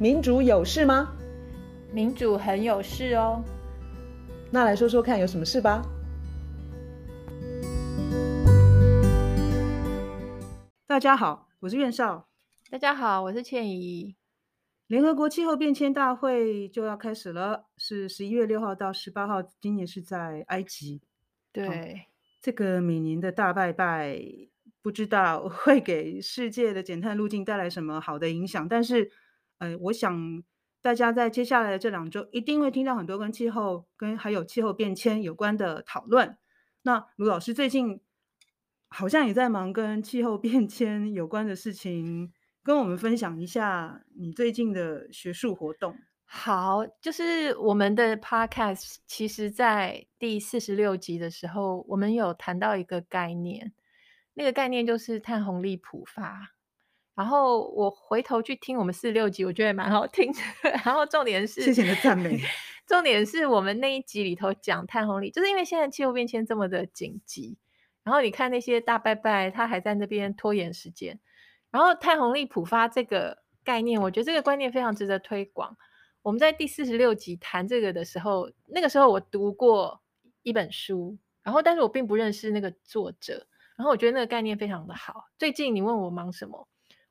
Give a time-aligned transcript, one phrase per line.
[0.00, 1.14] 民主有事吗？
[1.92, 3.44] 民主很有事哦。
[4.50, 5.82] 那来说说看，有什么事吧？
[10.86, 12.26] 大家好，我是苑少。
[12.70, 14.16] 大家好，我是倩怡。
[14.86, 21.02] 联合国气候变迁大会就要开始了，是十一月六号到十八号，今年是在埃及。
[21.52, 21.72] 对，哦，
[22.40, 24.18] 这个每年的大拜拜，
[24.80, 29.12] 不知道会给世界的减碳路径带来什么好的影响，但是，
[29.60, 30.42] 呃，我想
[30.82, 36.36] 大家在接下来的这两周一定会听到很多跟气候、跟还有气候变迁有关的讨论。
[36.82, 38.00] 那卢老师最近
[38.88, 45.94] 好像也在忙跟气候变迁有关的事情，跟我们分享一下你最近的学术活动。
[46.24, 53.72] 好，就是我们的 podcast，其实在第四十六集的时候，我们有谈到一个概念，
[54.34, 56.52] 那个概念就是碳红利普发。
[57.14, 60.38] 然后我回头去听我们四十六集，我觉得蛮好听的。
[60.84, 62.40] 然后重点是，谢谢你的赞美。
[62.86, 67.56] 重点是我们那一集里头讲碳红利，就是因为现在气候变迁这么的紧急，
[68.02, 71.20] 然后你看那些大拜拜，他还在那边拖延时间。
[71.70, 75.76] 然后碳红利普发这个概念，我觉得这个观念非常值得推广。
[76.22, 80.02] 我们在第四十六集谈这个的时候，那个时候我读过
[80.42, 85.26] 一本书，然后但是我并不认识那个作者，然后我觉得那个概念非常的好。
[85.38, 86.66] 最近你问我忙什么，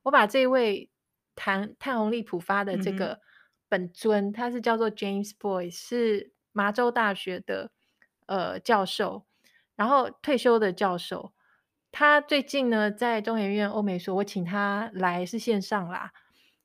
[0.10, 0.90] 我把这位
[1.36, 3.20] 谈碳红利普发的这个
[3.68, 7.70] 本尊，嗯、他是叫做 James Boyce，是麻州大学的
[8.26, 9.26] 呃教授，
[9.76, 11.32] 然后退休的教授。
[11.92, 16.12] 他最近呢在中研院欧美所，我请他来是线上啦。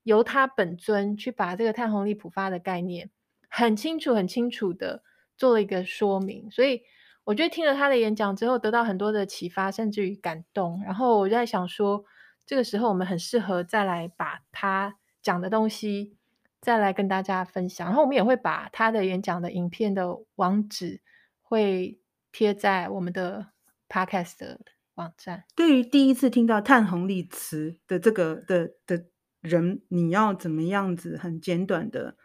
[0.04, 3.10] 由他本尊去把这个碳红利普发的概念
[3.50, 5.02] 很清楚、很清楚的
[5.36, 6.82] 做了一个说明，所以
[7.24, 10.82] 我觉得听了他的演讲之后，得到很多的启发，甚至于感动。
[10.82, 12.04] 然后我就在想说，
[12.46, 16.16] 这个时候我们很适合再来把他讲的东西
[16.60, 17.86] 再来跟大家分享。
[17.86, 21.00] 然后我们也会把他的演讲的影片的网址
[21.42, 21.98] 会
[22.32, 23.48] 贴在我们的
[23.88, 24.60] Podcast 的
[24.94, 25.44] 网站。
[25.54, 29.06] 对于第一次听到碳红利词的这个的的。
[29.44, 32.16] 人，你要怎么样子很简短的，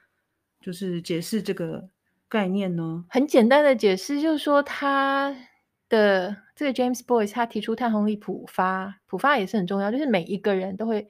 [0.61, 1.89] 就是解释这个
[2.29, 3.03] 概念呢？
[3.09, 5.35] 很简单的解释就是说，他
[5.89, 11.07] 的这个 James Boyce 他提出碳红利普发，普发也是很重要，就是每一个人都会，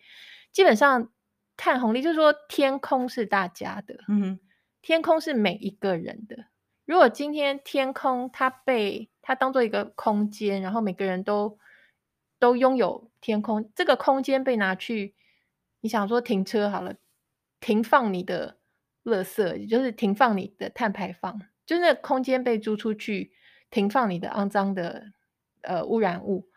[0.52, 1.12] 基本上
[1.58, 4.40] 碳红利就是说天空是大家的，嗯哼，
[4.84, 6.46] 天空是每一个人的。
[6.86, 11.58] 如果今天天空它被它当做一个空间，然后每个人都
[12.38, 15.16] 都拥有天空，这个空间被拿去。
[15.80, 16.94] 你想说停车好了，
[17.60, 18.60] 停放你的
[19.04, 23.32] 垃圾，也就是停放你的碳排放，就是那空间被租出去，
[23.72, 25.08] 停放你的肮脏的
[25.62, 26.48] 呃污染物，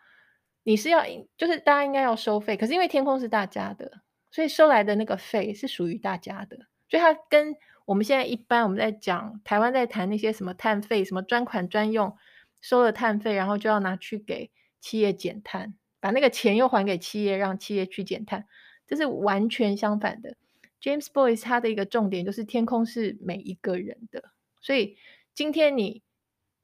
[0.63, 1.03] 你是要
[1.37, 6.57] 就是大家应该要收费，可是因为天空是大家的，所以收来的那个费是属于大家的，
[6.89, 7.55] 所以它跟
[7.85, 12.15] 我们现在一般我们在讲台湾在谈那些什么碳费，什么专款专用，
[12.61, 18.45] 收了碳费，然后就要拿去给企业减碳，把那个钱又还给企业，让企业去减碳。
[18.85, 20.35] 这是完全相反的。
[20.81, 24.31] James Boyce 他的一个重点就是天空是每一个人的，
[24.61, 24.97] 所以
[25.33, 26.03] 今天你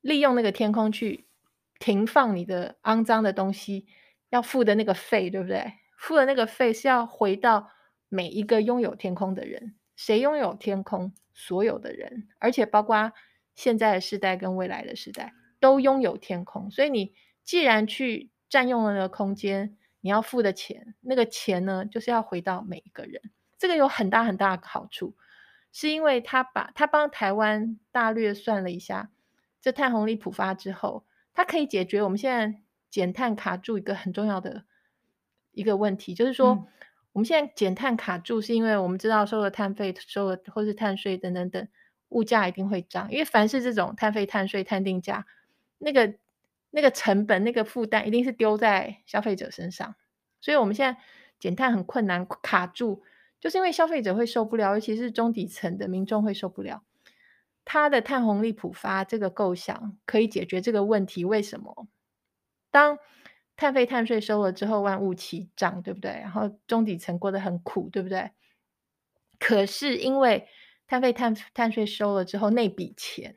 [0.02, 1.29] 利用那个天空去
[1.80, 3.88] 停放你的肮脏的东西，
[4.30, 5.74] 要付的那个费，对不对？
[5.98, 7.72] 付的那个费是要回到
[8.08, 9.76] 每一个拥有天空的人。
[9.96, 11.14] 谁拥有天空？
[11.34, 13.14] 所有的人，而且包括
[13.56, 16.70] 现在的世代跟未来的世代都拥有天空。
[16.70, 17.14] 所以你
[17.46, 23.22] 既然去占用了那个空间，你要付的钱，那个钱呢，就是要回到每一个人。
[23.58, 25.16] 这个有很大很大的好处，
[25.72, 29.10] 是因为他把他帮台湾大略算了一下，
[29.62, 31.06] 这碳红利普发之后，
[31.40, 34.66] 它可以解决我们现在减碳卡住一个很重要的
[35.52, 36.68] 一个问题，就是说，嗯、
[37.14, 41.66] 我们现在减碳卡住，是因为我们知道收了碳费、收了或是碳税等等等，
[42.10, 45.26] 物价一定会涨，因为凡是这种碳费、碳税、碳定价，
[45.78, 46.16] 那个。
[46.72, 49.96] 那个成本、那个负担一定是丢在消费者身上，
[50.40, 51.00] 所以我们现在
[51.40, 53.02] 减碳很困难，卡住，
[53.40, 56.84] 就是因为消费者会受不了，尤其是中底层的民众会受不了。
[57.72, 61.24] 它的碳红利普发这个构想可以解决这个问题。
[61.24, 61.88] 为什么？
[62.72, 62.98] 当
[63.56, 66.10] 碳费、碳税收了之后，万物齐涨，对不对？
[66.14, 68.32] 然后中底层过得很苦，对不对？
[69.38, 70.48] 可是因为
[70.88, 73.36] 碳费、碳碳税收了之后，那笔钱。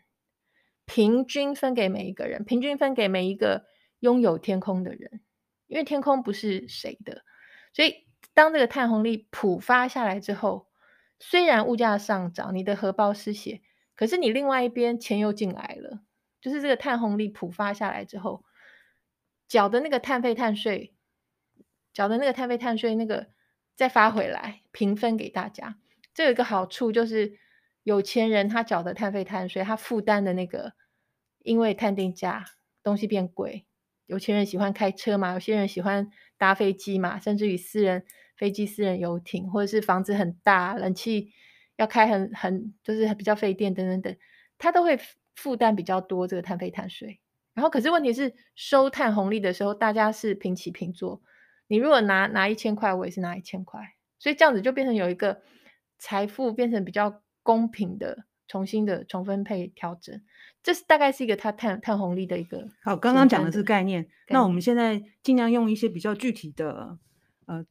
[0.87, 3.67] 平均分给每一个人，平均分给每一个
[4.01, 5.21] 拥有天空的人，
[5.67, 7.23] 因为天空不是谁的，
[7.75, 10.69] 所以当这个碳红利普发下来之后，
[11.19, 13.61] 虽然物价上涨，你的荷包失血，
[13.95, 16.01] 可是你另外一边钱又进来了，
[16.41, 18.45] 就是这个碳红利普发下来之后，
[19.49, 20.95] 缴的那个碳费碳税，
[21.93, 23.29] 缴的那个碳费碳税那个
[23.77, 25.79] 再发回来平分给大家，
[26.15, 27.39] 这有一个好处就是，
[27.83, 30.73] 有钱人他缴的碳费碳税，他负担的那个，
[31.41, 32.45] 因为碳定价
[32.83, 33.67] 东西变贵，
[34.07, 38.05] 有钱人喜欢开车嘛，有些人喜欢搭飞机嘛，甚至于私人
[38.37, 41.33] 飞机、私人游艇，或者是房子很大，冷气
[41.77, 44.17] 要开很很就是比较费电等等等，
[44.59, 44.99] 它都会
[45.35, 47.21] 负担比较多这个碳费碳税。
[47.55, 51.21] 然后可是问题是收碳红利的时候，大家是平起平坐，
[51.67, 53.81] 你如果拿拿一千块，我也是拿一千块。
[54.19, 55.43] 所以这样子就变成有一个
[55.99, 60.23] 财富变成比较公平的、重新的重分配调整，
[60.63, 62.69] 这是大概是一个它碳碳红利的一个。
[62.85, 66.99] 好，刚刚讲的是概念，概念，那我们现在尽量用一些比较具体的，
[67.47, 67.65] 呃，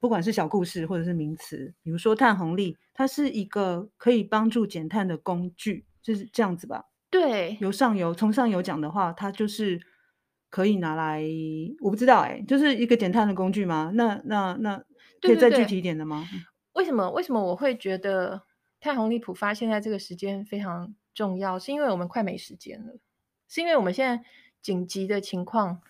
[0.00, 6.84] 不管是小故事或者是名词，比如说碳红利，它是一个可以帮助减碳的工具，就是这样子吧？
[7.10, 9.80] 对，由上游从上游讲的话，它就是
[10.50, 11.24] 可以拿来，
[11.80, 13.90] 我不知道哎、欸，就是一个减碳的工具吗？
[13.94, 14.84] 那那那。
[15.20, 16.24] 可以再具体一点的吗？
[16.30, 18.44] 对对对，为什么为什么我会觉得
[18.78, 21.58] 碳红利普发现在这个时间非常重要？
[21.58, 22.94] 是因为我们快没时间了，
[23.48, 24.24] 是因为我们现在
[24.62, 25.80] 紧急的情况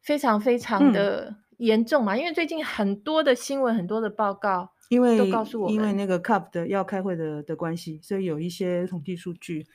[0.00, 2.14] 非常非常的严重嘛？
[2.14, 9.66] 嗯、因为最近很多的新闻、很多的报告，因为都告诉我们，因为那个 CUP 的要开会的的关系，所以有一些统计数据。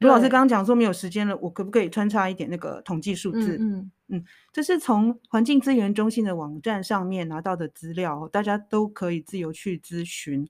[0.00, 3.56] 卢老师刚刚讲说没有时间了，我可不可以穿插一点那个统计数字？
[3.58, 3.78] 嗯
[4.08, 10.48] 嗯，嗯，这是从环境资源中心的网站上面拿到的资料，大家都可以自由去咨询。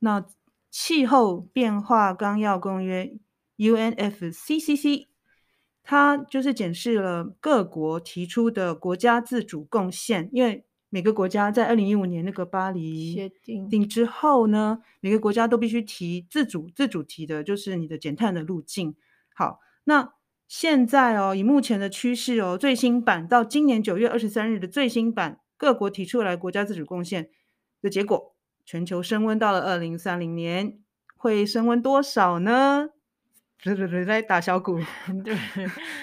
[0.00, 0.24] 那
[0.70, 3.12] 气候变化纲要公约
[3.58, 5.08] （UNFCCC）
[5.90, 10.64] 它就是检视了各国提出的国家自主贡献，因为。
[10.92, 13.30] 每个国家在二零一五年那个巴黎协
[13.70, 18.96] 定之后呢，每个国家都必须提自主自主提的，就是你的减碳的路径。
[19.32, 20.14] 好，那
[20.48, 27.30] 现在哦，以目前的趋势哦，最新版到今年九月二十三日的最新版，各国提出来国家自主贡献
[27.80, 28.34] 的结果，
[28.64, 30.80] 全球升温到了二零三零年
[31.16, 32.88] 会升温多少呢？
[33.62, 34.78] 对对对，在打小鼓，
[35.24, 35.36] 对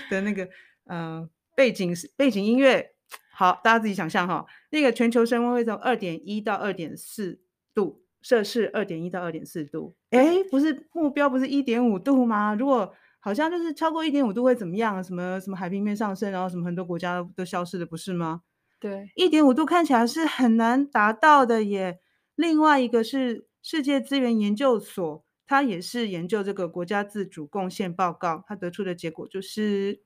[0.09, 0.47] 的那个
[0.85, 2.91] 呃背景背景音乐。
[3.31, 7.39] 好，大家自己想象哈，那个全球升温会从二点一到二点四
[7.73, 9.95] 度摄氏，二点一到二点四度。
[10.09, 12.55] 哎，不是目标不是一点五度吗？
[12.55, 15.03] 如果好像就是超过一点五度会怎么样？
[15.03, 18.41] 什么什么海平面上升，然后什么很多国家都消失了，不是吗？
[18.79, 21.99] 对，一点五度看起来是很难达到的耶。
[22.35, 30.03] 另外一个是世界资源研究所，它也是研究这个国家自主贡献报告，他得出的结果就是。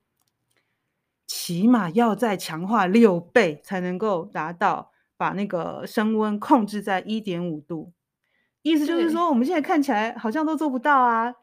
[1.33, 7.93] 起码要再强化六倍才能够达到把那个升温控制在一点五度，
[8.63, 11.33] 意思就是说我们现在看起来好像都做不到啊。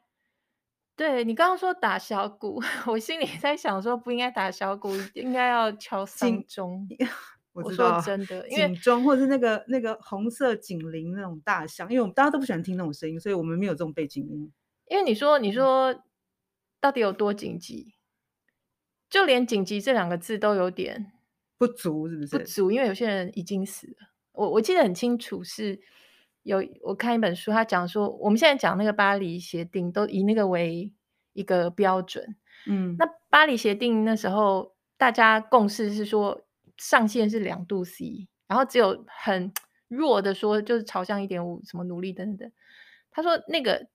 [0.94, 6.86] 对，你刚刚说打小鼓， 我心里在想说不应该打小鼓，应该要敲丧钟。
[7.62, 14.52] 我，我说真的，因为警钟或者是那个那个红色警铃那种大响，因为我们大家都不喜欢听那种声音，所以我们没有这种背景音。
[14.86, 15.94] 因为你说你说
[16.80, 17.94] 到底有多紧急？
[19.10, 21.12] 就连紧急这两个字都有点
[21.56, 22.38] 不足，是不是？
[22.38, 24.10] 不足，因为有些人已经死了。
[24.32, 25.80] 我我记得很清楚，是
[26.42, 30.92] 有我看一本书，他讲说，我们现在讲那个巴黎协定，都以那个为
[31.32, 32.36] 一个标准。
[32.66, 36.42] 嗯，那巴黎协定那时候大家共识是说，
[36.78, 39.52] 上限是两度 C，然后只有很
[39.88, 42.52] 弱的说，就是朝向一点五，什么努力等等等。
[43.10, 43.88] 他说那个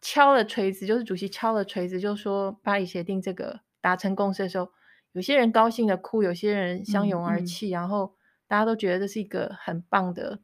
[0.00, 3.60] 敲了锤子，就是主席敲了锤子，就说巴黎协定这个。
[3.82, 4.70] 达成共识的时候，
[5.10, 8.14] 有些人高兴的哭，有些人相拥而泣，嗯嗯、然后
[8.46, 10.38] 大家都觉得这是一个很棒的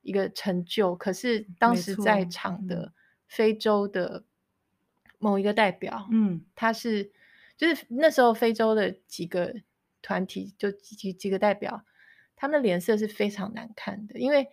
[0.00, 0.96] 一个成就。
[0.96, 2.92] 可是当时在场的
[3.28, 4.24] 非洲的
[5.20, 7.12] 某一个代表，嗯，他是
[7.56, 9.54] 就是那时候非洲的几个
[10.02, 11.84] 团体，就几几几个代表，
[12.36, 14.48] 他们的脸色是非常难看的，因为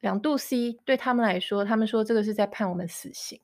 [0.00, 3.40] 两度 C 对他们来说，他们说这个是在判我们死刑。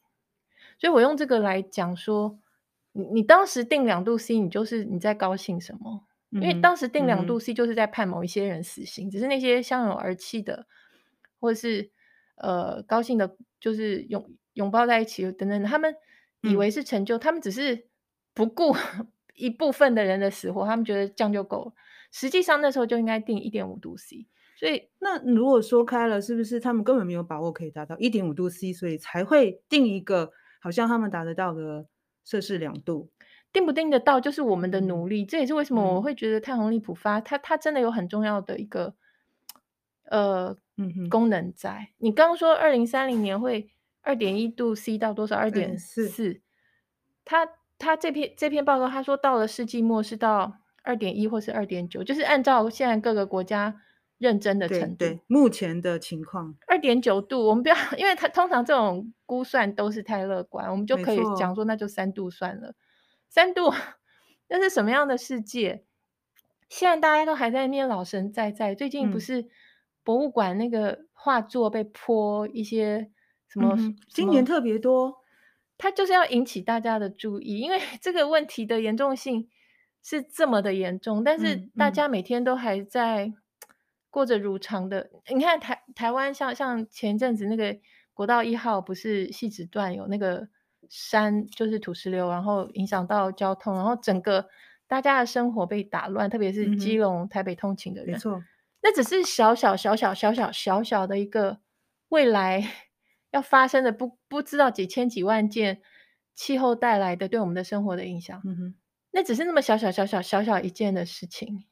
[0.79, 2.39] 所以我用这个来讲说。
[2.95, 6.05] 你你当时定两度 C，你就是你在高兴什么？
[6.29, 10.67] 因为当时定两度 C 就是在判某一些人死刑，嗯、只是那些相拥而泣的，
[11.41, 11.91] 或者是
[12.35, 15.97] 呃高兴的，就是拥拥抱在一起等等，他们
[16.43, 17.87] 以为是成就，嗯、他们只是
[18.35, 18.77] 不顾
[19.35, 21.73] 一部分的人的死活，他们觉得这样就够了。
[22.11, 24.27] 实际上那时候就应该定一点五度 C。
[24.57, 31.87] 所以那如果说开了，是不是他们根本没有把握可以达到一点五度 C，所以才会定一个好像他们达得到的？
[32.25, 33.11] 摄氏两度，
[33.53, 35.25] 定不定得到就是我们的努力。
[35.25, 38.95] 嗯、这也是为什么我会觉得碳红利普发，它它真的有很重要的一个
[40.05, 41.89] 呃、嗯、哼功能在。
[41.99, 43.73] 你刚刚说二零三零年会
[44.03, 45.35] 二点一度 C 到多少？
[45.35, 46.41] 二点四。
[47.25, 47.49] 他
[47.83, 53.83] 他这篇这篇报告他说到了世纪末是到二点一或是二点九，就是按照现在各个国家
[54.19, 55.05] 认真的程度。
[55.27, 62.75] 目前的情况，二点九度，我们不要，因为他通常这种估算都是太乐观，我们就可以讲说那就三度算了。
[63.29, 63.73] 三度，
[64.49, 65.85] 那是什么样的世界？
[66.69, 69.49] 现在大家都还在念老神在在，最近不是
[70.05, 73.11] 博物馆那个画作被泼一些
[73.49, 73.75] 什么？
[73.79, 75.22] 嗯、今年特别多，
[75.83, 79.49] 它就是要引起大家的注意，因为 这个问题的严重性
[80.01, 83.33] 是这么的严重，但是大家每天都还在
[84.09, 85.01] 过着如常的。
[85.01, 87.77] 嗯嗯、你看台台湾像像前阵子那个
[88.15, 90.49] 国道一号不是汐止段有那个
[90.89, 94.49] 山就是土石流，然后影响到交通，然后整个。
[94.89, 98.13] 大家的生活被打乱，特别是基隆、台北通勤的人。
[98.13, 98.45] 没错，
[98.83, 101.61] 那只是小小小小小小小小的一个
[102.11, 102.63] 未来
[103.33, 105.83] 要发生的不不知道几千几万件
[106.37, 108.41] 气候带来的对我们的生活的影响。
[108.45, 108.75] 嗯哼，
[109.11, 111.65] 那只是那么小小小小小小一件的事情。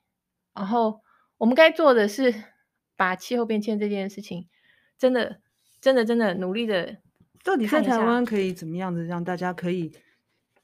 [0.53, 1.01] 然后
[1.39, 2.35] 我们该做的是
[2.97, 4.49] 把气候变迁这件事情，
[4.99, 5.41] 真的
[5.81, 6.97] 真的真的努力的。
[7.45, 9.93] 到底在台湾可以怎么样子让大家可以？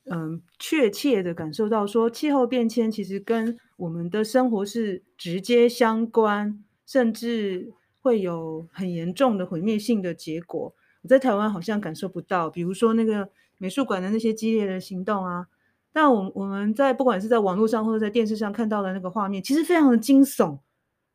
[0.09, 10.75] 嗯，确切的感受到说，气候变迁其实跟我们的生活是直接相关，甚至会有很严重的毁灭性的结果。
[11.07, 15.47] 在台湾好像感受不到，比如说那个美术馆的那些激烈的行动啊。
[15.93, 20.59] 但我我们在不管是在网络上或者在电视上看到的那个画面，其实非常的惊悚。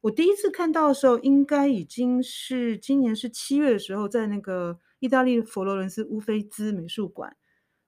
[0.02, 7.38] 我第一次看到的时候，应该已经是今年是七月的时候，在那个意大利佛罗伦斯乌菲兹美术馆。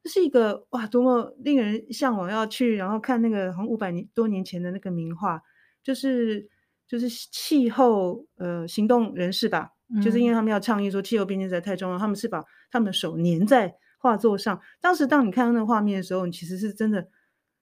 [0.04, 5.42] 这是一个哇，多么令人向往要去，然后看那个好像五百年多年前的那个名画，
[5.82, 6.48] 就是
[6.88, 14.60] 就是气候呃行动人士吧，就是因为他们要倡议说气候变迁实在太重要，他们是把他们的手粘在画作上。
[14.80, 17.08] 当时当你看到那个画面的时候，你其实是真的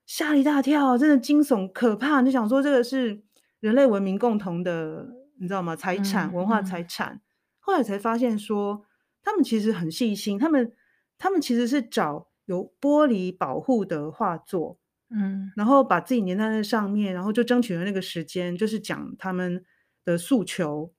[0.06, 2.20] 吓了一大跳，真的惊悚可怕。
[2.20, 3.22] 你就想说这个是
[3.60, 5.06] 人类文明共同的，
[5.40, 5.74] 你知道吗？
[5.74, 7.20] 财产、嗯、文化财产。
[7.58, 8.84] 后来才发现说，
[9.22, 10.72] 他们其实很细心，他们
[11.18, 12.28] 他们其实是找。
[12.46, 14.76] 有玻璃保护的画作，
[15.10, 19.64] 嗯，然后把自己粘在那上面，然后就争取了那个时间，就是讲他们
[20.04, 20.92] 的诉求，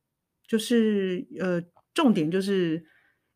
[0.53, 1.59] 就是呃，
[1.95, 2.85] 重点就是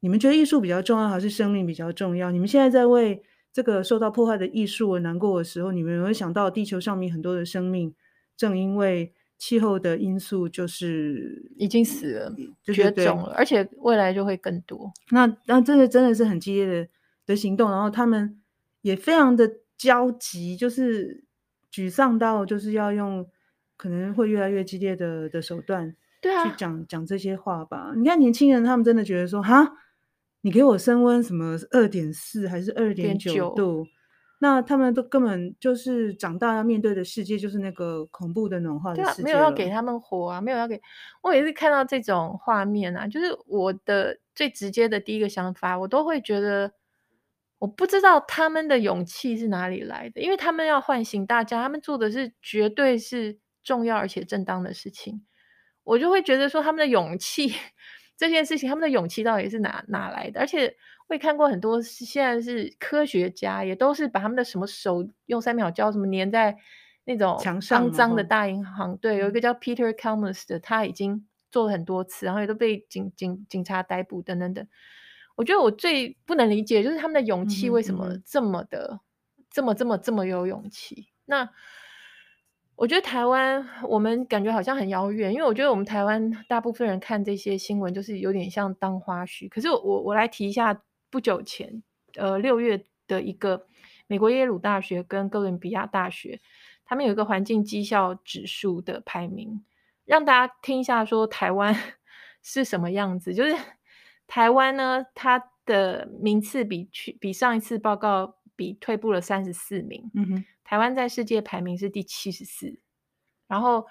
[0.02, 2.30] 你们觉得艺术比较重要，还是生命比较重要？
[2.30, 7.96] 你们现在在为这个受到破坏的艺术而难过的时候，你们有没有想到地球上面很多的生命，
[8.36, 14.92] 正因为气候的因素，就是已经死了，绝种了，而且未来就会更多。
[15.10, 16.90] 那那这个真的是很激烈的。
[17.28, 18.42] 的行动，然后他们
[18.84, 21.26] 也非常的焦急，就是
[21.70, 23.28] 沮丧到就是要用
[23.76, 27.94] 可能会越来越激烈的的手段，对啊，去讲讲这些话吧。
[27.96, 29.72] 你看年轻人，他们真的觉得说，哈，
[30.42, 33.86] 你给我升温什么二点四还是二点九度，
[34.40, 39.22] 那他们都根本就是长大要面对的世界，就是那个恐怖的暖化的世界。
[39.22, 40.82] 啊，没有要给他们活啊，没有要给。
[41.22, 46.72] 我也是看到这种画面啊，就是我的最直接的第一个想法，我都会觉得。
[47.60, 55.26] 我不知道他们的勇气是哪里来的，因为他们要唤醒大家，他们做的是绝对是重要而且正当的事情。
[55.88, 57.54] 我就会觉得说，他们的勇气
[58.18, 60.42] 这件事情，他们的勇气到底是哪哪来的？
[60.42, 60.76] 而且
[61.08, 66.58] 我也看过很多，现在是科学家也都是把他们的什么手用三秒胶什么粘在
[67.06, 68.98] 那种肮脏的大银行。
[68.98, 74.68] 对，有一个叫 Peter Kalmus 的，他已经做了很多次，然后也都被警警警察逮捕等等等。
[75.38, 81.08] 我觉得我最不能理解就是他们的勇气为什么这么的、嗯嗯、这么这么这么有勇气？
[81.24, 81.50] 那
[82.78, 89.50] 我觉得台湾我们感觉好像很遥远，因为我觉得我们台湾大部分人看这些新闻就是有点像当花絮。
[89.50, 91.82] 可是我我来提一下，不久前
[92.16, 93.68] 呃六月的一个
[94.06, 96.40] 美国耶鲁大学跟哥伦比亚大学，
[96.86, 99.66] 他们有一个环境绩效指数的排名，
[100.06, 101.76] 让大家听一下说台湾
[102.42, 103.56] 是什么样子，就是。
[104.28, 110.12] 台湾呢，它的名次比去比上一次报告比退步了三十四名。
[110.14, 112.78] 嗯哼，台湾在世界排名是第七十四。
[113.48, 113.88] 然后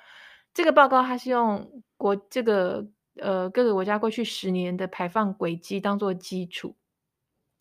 [0.52, 6.76] 这个报告它是用国这个呃各个国家过去十年的排放轨迹当做基础。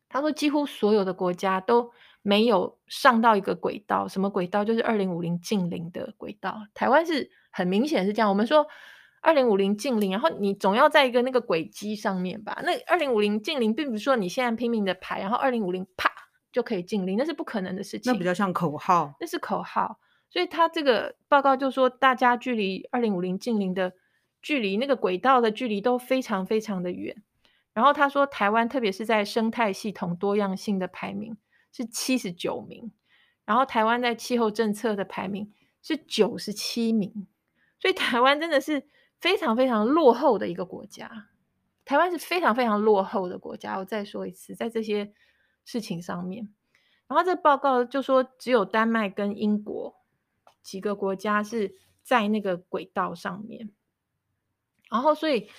[0.09, 1.91] 他说几乎所有的国家都
[2.21, 4.65] 没有上到一个轨道，什么轨道？
[4.65, 6.67] 就是二零五零净零的轨道。
[6.73, 8.27] 台湾是很明显是这样。
[8.27, 8.67] 我们说。
[9.21, 12.61] 二零五零净零，然后你总要在一个那个轨迹上面吧？
[12.63, 16.11] 那二零五零净零，并不是说你现在拼命的排，然后二零五零啪
[16.55, 18.09] 就可以净零，那是不可能的事情。
[18.09, 19.99] 那比较像口号，那是口号。
[20.29, 23.91] 所以他这个报告就说，大家距离二零五零近零的
[24.41, 27.21] 距离，那个轨道的距离都非常非常的远。
[27.73, 31.35] 然后他说，台湾特别是在生态系统多样性的排名
[31.73, 32.93] 是七十九名，
[33.43, 37.27] 然后台湾在气候政策的排名是九十七名，
[37.79, 38.87] 所以台湾真的是。
[39.17, 41.29] 非常非常落后的一个国家。
[41.85, 43.77] 台湾是非常非常落后的国家。
[43.77, 45.13] 我再说一次，在这些
[45.65, 46.47] 事情上面，
[47.07, 49.95] 然后这报告就说，只有丹麦跟英国
[50.61, 53.71] 几个国家是在那个轨道上面。
[54.89, 55.49] 然后，所以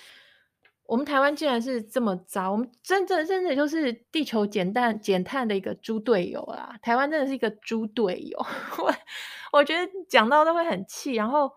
[0.83, 6.79] 我们台湾竟然是这么糟，我们真正真的就是地球减碳减碳的一个猪队友啦！
[6.81, 8.39] 台湾真的是一个猪队友，
[8.79, 8.93] 我
[9.51, 11.13] 我觉得讲到都会很气。
[11.13, 11.51] 然后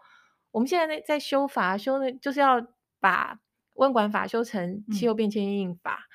[0.50, 2.66] 我们现在在在修法，修的就是要
[2.98, 3.38] 把。
[3.74, 6.09] 温管法修成气候变迁因应法，嗯，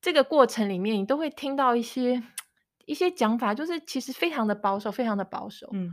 [0.00, 2.22] 这个过程里面，你都会听到一些
[2.86, 5.68] 一些讲法，就是其实非常的保守，非常的保守。
[5.72, 5.92] 嗯，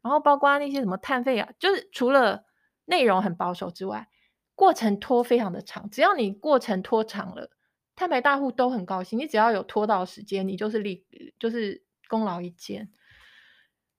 [0.00, 2.44] 然后包括那些什么碳费啊，就是除了
[2.84, 4.08] 内容很保守之外，
[4.54, 5.90] 过程拖非常的长。
[5.90, 7.50] 只要你过程拖长了，
[7.96, 9.18] 碳排大户都很高兴。
[9.18, 11.04] 你只要有拖到时间，你就是利，
[11.38, 12.90] 就是功劳一件。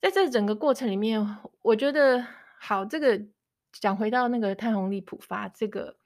[0.01, 2.25] 在这整个过程里面，我觉得
[2.61, 3.21] 好，这个
[3.73, 5.98] 讲回到那个碳红利普发这个。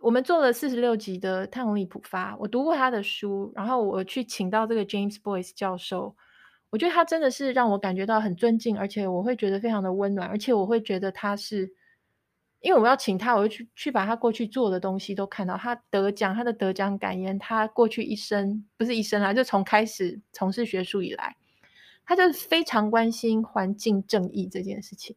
[0.00, 6.16] 我们做了四十六集的碳红利普发，我读过他的书，然后我去请到这个 James Boyce 教授，
[6.70, 11.70] 我觉得他真的是让我感觉到很尊敬，而且我会觉得非常的温暖，而且我会觉得他是，
[12.60, 21.36] 因为我要请他，我会去去把他过去做的东西都看到，他得奖，他的得奖感言，他过去一生不是一生啊，就从开始从事学术以来，
[22.06, 25.14] 他就非常关心环境正义这件事情，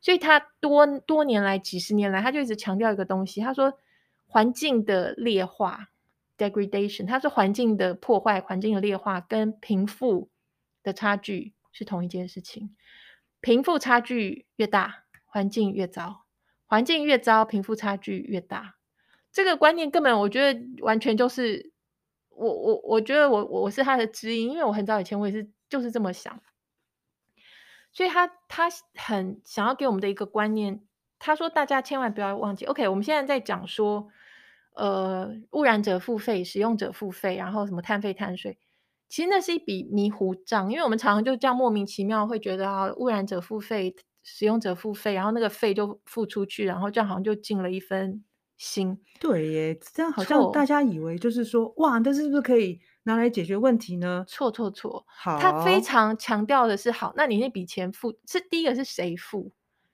[0.00, 3.72] 所以他多多年来几十年来，他就一直强调一个东西，他说。
[4.36, 5.88] 环境的劣化
[6.36, 10.28] （degradation），它是环境的破坏，环境的劣化跟贫富
[10.82, 12.76] 的差距是同一件事情。
[13.40, 16.26] 贫富差距越大，环境越糟；
[16.66, 18.76] 环境越糟，贫富差距越大。
[19.32, 21.72] 这个观念根本，我觉得完全就是
[22.28, 26.38] 我我我觉得我我是他的知音，因为我很早以前我也是就是这么想。
[27.90, 30.82] 所以他他很想要给我们的一个观念。
[31.18, 34.10] 他说：“大家千万不要忘记，OK，我们现在在讲说，
[34.76, 38.58] 呃，污染者付费，使用者付费，然后什么碳费、碳税，
[39.08, 48.22] 其实那是一笔迷糊账，因为我们常常就这样莫名其妙会觉得啊，污染者付费，使用者付费，然后那个费就付出去，然后这样好像就尽了一分
[48.58, 49.00] 心。
[49.18, 54.24] 对耶，这样好像大家以为就是说，哇，这是不是可以拿来解决问题呢？
[54.28, 59.52] 错错错，好，他非常强调的是，好，那你那笔钱付是第一个是谁付？”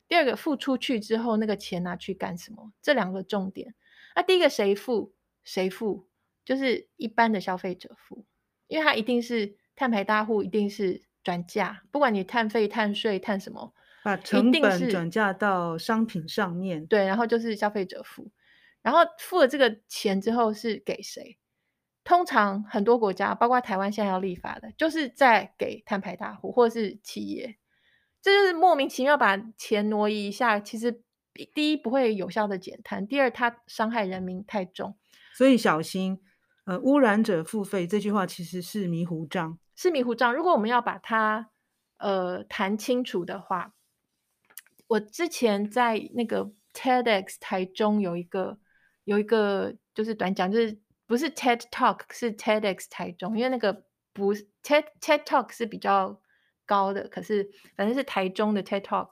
[0.09, 2.73] 第二个付出去之后，那个钱拿去干什么？
[2.83, 3.75] 这两个重点。
[4.15, 5.15] 那第一个谁付？
[5.45, 6.09] 谁付？
[6.45, 8.25] 就是一般的消费者付，
[8.67, 11.83] 因为他一定是碳排大户，一定是转嫁。
[11.91, 13.73] 不管你碳费、碳税、碳什么，
[14.03, 16.85] 把成本转嫁到商品上面。
[16.87, 18.31] 对，然后就是消费者付。
[18.83, 21.39] 然后付了这个钱之后是给谁？
[22.03, 27.57] 通常很多国家，包括台湾现在要立法的，就是在给碳排大户或者是企业。
[28.21, 31.03] 这就是莫名其妙把钱挪移一下，其实
[31.55, 34.97] 第一不会有效的减碳，第二它伤害人民太重，
[35.35, 36.23] 所以小心。
[36.65, 40.33] 呃，污染者付费这句话其实是迷糊账，是迷糊账。
[40.33, 41.51] 如果我们要把它
[41.99, 43.75] 呃谈清楚的话，
[44.87, 48.59] 我之前在那个 TEDx 台中有一个
[49.05, 56.21] 有一个就是短讲，就是不是 TED Talk 是 TEDx 台中，因为那个不是 TED TED Talk 是比较。
[56.65, 59.09] 高的，可是反正是台中的 TED Talk，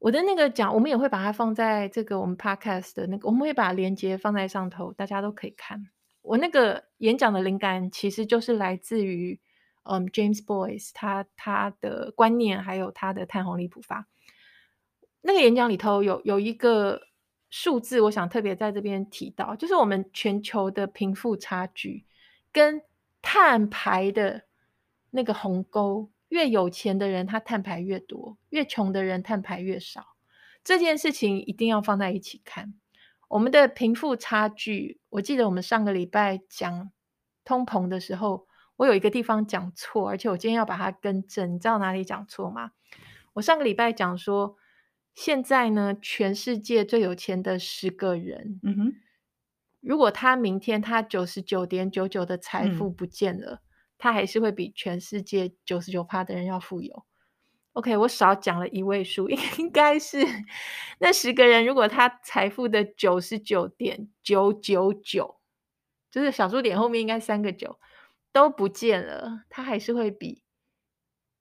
[0.00, 5.90] 我的那个讲，我们也会把它放在这个我们 Podcast 的那个，我们会把链接放在上头，大家都可以看。
[6.22, 9.38] 我那个演讲的灵感其实就是来自于
[9.82, 14.08] 嗯 James Boyce 他他的观念，还有他的碳红利普发。
[15.20, 17.02] 那个演讲里头有有一个
[17.50, 22.06] 数字，我想特别在这边提到，就是我们全球的贫富差距
[22.50, 22.80] 跟
[23.20, 24.44] 碳排的
[25.10, 26.10] 那个鸿沟。
[26.30, 30.16] 越有钱的人，他碳排越多；越穷的人，碳排越少。
[30.64, 32.74] 这件事情一定要放在一起看。
[33.28, 36.90] 我们的贫富差距，我记得我们上个礼拜讲
[37.44, 41.54] 通膨的时候，我有一个地方讲错，而且我今天要把它更正。
[41.54, 42.72] 你知道哪里讲错吗？
[43.34, 44.56] 我上个礼拜讲说，
[45.14, 48.94] 现在呢，全世界最有钱的十个人，嗯哼，
[49.80, 53.54] 如果他明天他九十九点九九的财富不见了。
[53.54, 53.60] 嗯
[54.00, 57.04] 他还是会比全世界九十九趴的人要富有。
[57.74, 60.18] OK，我少讲了一位数， 应该是
[60.98, 65.36] 那十个人，如果他财富的九十九点九九九，
[66.10, 67.78] 就是小数点后面应该三个九
[68.32, 70.42] 都不见了，他还是会比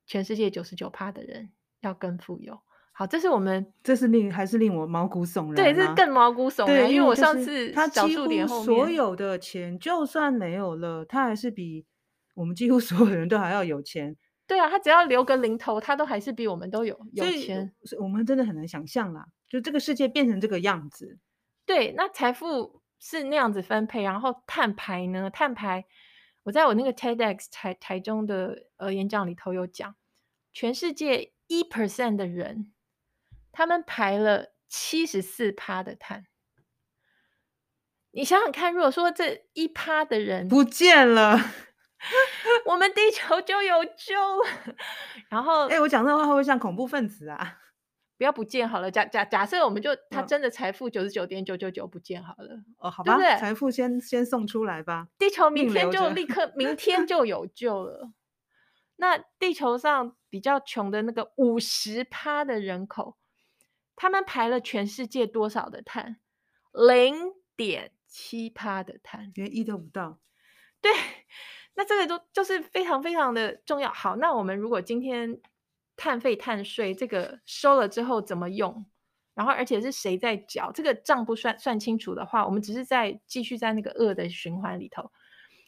[0.06, 2.60] 全世界九十九趴的人要更富有。
[2.92, 5.56] 好，这是我们，这是令还是令我毛骨悚然？
[5.56, 11.86] 对，这是更毛骨悚然，因为我上次他小数点后面所有的钱就算没有了，他还是比。
[12.40, 14.16] 我们几乎 所有人都还要有钱，
[14.48, 17.74] 对啊，他只要留个零头，他都还是比我们都有有钱。
[18.00, 21.20] 我们真的很难想象啦，就这个世界变成这个样子。
[21.66, 25.30] 对，那财富是那样子分配，然后碳排呢？
[25.30, 25.86] 碳排，
[26.44, 29.94] 我在我那个 TEDx 台台中的呃演讲里头有讲，
[30.54, 32.72] 全世界一 percent 的人，
[33.52, 36.26] 他们排了七十四趴的碳。
[38.12, 41.38] 你想想看，如果说这一趴的人不见了，
[42.66, 44.76] 我们地球就有救了。
[45.30, 47.58] 然后，哎，我讲这话会不会像恐怖分子啊？
[48.18, 58.12] 不要不见好了，假假假设我们就他真的财富九十九点九九九不见好了，哦，好吧，对对财富先先送出来吧，地球明天就立刻 明天就有救了。
[58.98, 63.16] 那地球上比较穷的那个五十趴的人口，
[63.96, 66.20] 他们排了全世界多少的碳？
[66.74, 70.20] 零点七趴的碳，连一都不到。
[70.82, 70.92] 对，
[71.80, 73.90] 那这个都就是非常非常的重要。
[73.90, 75.40] 好，那我们如果今天。
[76.02, 78.86] 碳费、碳税，这个收了之后怎么用？
[79.34, 80.72] 然后，而且是谁在缴？
[80.72, 85.12] 这个账不算算清楚的话，我们只是在继续在那个恶的循环里头。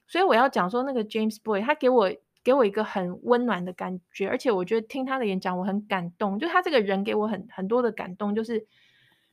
[0.07, 2.09] 所以我要讲说，那个 James Boy 他给我
[2.45, 6.39] 给我一个很温暖的感觉，而且我觉得听他的演讲我很感动。
[6.39, 8.65] 就他这个人给我很很多的感动，就是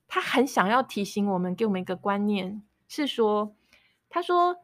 [0.08, 3.54] 他很想要提醒我们，给我们一个观念，是说，
[4.08, 4.56] 他说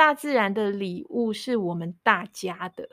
[0.00, 2.88] 大自然的礼物是我们大家的。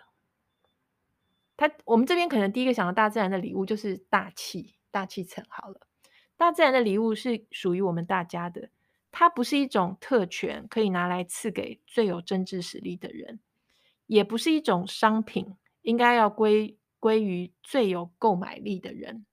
[1.56, 5.46] 他我们这边可能第一个想到大自然的礼物就是大气，大气层。
[5.48, 5.88] 好了，
[6.36, 8.72] 大自然的礼物是属于我们大家的，
[9.10, 13.40] 它不是一种特权，可以拿来赐给最有政治实力的人，
[14.08, 19.26] 也不是一种商品，应该要归归于最有购买力的人。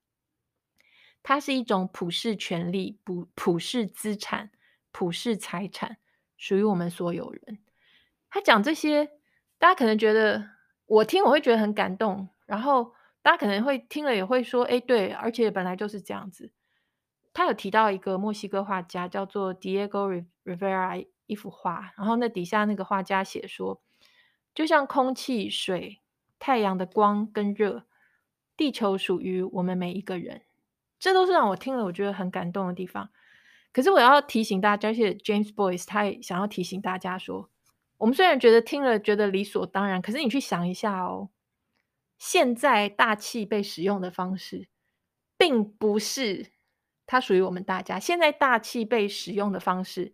[1.21, 4.51] 它是一种普世权利、普普世资产、
[4.93, 5.97] 普世财产，
[6.37, 7.59] 属于我们所有人。
[8.35, 9.05] 他讲这些，
[9.57, 10.49] 大家可能觉得。
[10.87, 12.93] 我听我会觉得很感动，然后
[13.23, 16.51] 大家可能会听了也会说，哎，对，而且本来就是这样子。
[17.33, 23.81] 他有提到一个墨西哥画家叫做 Diego Rivera 一幅画，然后那底下那个画家写说，
[24.53, 26.01] 就像空气、水、
[26.37, 27.85] 太阳的光跟热，
[28.55, 30.43] 地球属于我们每一个人，
[30.99, 33.09] 这都是让我听了我觉得很感动的地方。
[33.73, 37.49] 可是我要提醒大家，而且 James Boyce 他也想要提醒大家说。
[37.97, 41.29] 我们虽然觉得听了觉得理所当然，可是你去想一下哦，
[42.17, 44.67] 现在大气被使用的方式，
[45.37, 46.51] 并不是
[47.05, 47.97] 它属于我们大家。
[47.97, 50.13] 现在大气被使用的方式，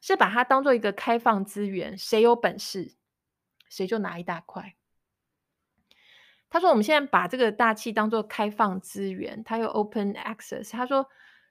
[0.00, 2.94] 是把它当做一个开放资源，谁有本事，
[3.68, 4.74] 谁就拿一大块。
[6.48, 10.72] 他说：“我们现在把这个大气当做开放资源，它有 open access。
[10.72, 11.06] 他说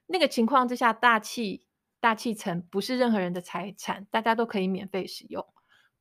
[0.06, 1.64] 那个情况之下，大气。”
[2.00, 5.46] 大气层不是任何人的财产，大家都可以免费使用。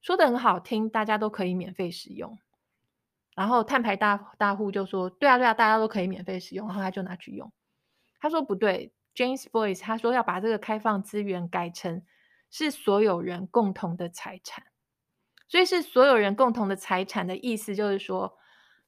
[0.02, 2.40] 说得很好听，大家都可以免费使用。
[3.36, 7.52] 然后碳排大大户就说：“对啊，对啊，大家都可以免费使用。”然后他就拿去用。
[8.20, 12.02] 他说：“不对，James Boyce 他说要把这个开放资源改成
[12.50, 14.66] 是所有人共同的财产。
[15.50, 18.38] 所以是所有人共同的财产的意思就是说，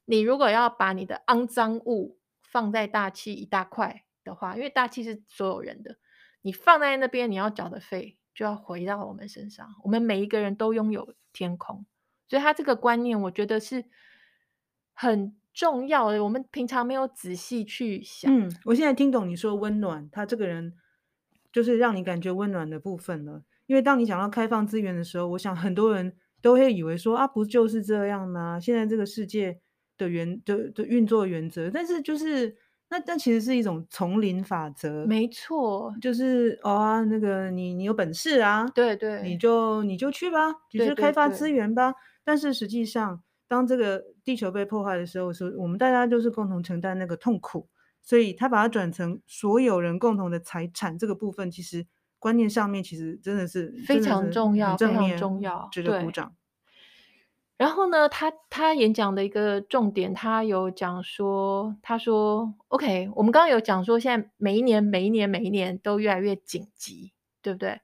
[0.06, 5.98] 你如果要把你的肮脏物放在大气一大块的话，因为大气是所有人的。”
[6.42, 9.66] 你放在那边，你要缴的费就要回到我们身上。
[9.84, 11.86] 我们每一个人都拥有天空，
[12.28, 13.84] 所以他这个观念，我觉得是
[14.92, 16.24] 很重要的。
[16.24, 18.30] 我们平常没有仔细去想。
[18.32, 20.74] 嗯，我现在听懂你说温暖，他这个人
[21.52, 23.44] 就是让你感觉温暖的部分了。
[23.66, 28.58] 因为当你想要开放资源的时候，我想很多人都会以为说啊，不就是这样吗？
[28.58, 29.60] 现在这个世界
[29.96, 32.56] 的原的的运作原则，但是就是。
[32.92, 41.90] 那但其实是一种丛林法则，没错，就是哦啊，那个你你有本事啊，对对，你就你就去吧，你就开发资源吧。
[41.90, 47.66] 对对对，但是实际上，当这个地球被破坏的时候，是我们大家都是共同承担那个痛苦。
[48.04, 51.86] 所以他把它转成所有人共同的财产这个部分，其实
[52.18, 56.34] 观念上面其实真的是非常重要，非常重要，值得鼓掌。
[57.58, 67.80] 然后呢，他他演讲的一个重点，他有讲说，他说，OK，我们刚刚有讲说，现在每一年、每一年、每一年都越来越紧急，对不对？